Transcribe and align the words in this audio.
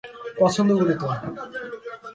পছন্দ 0.39 0.69
করি 0.79 0.95
তো! 0.95 1.07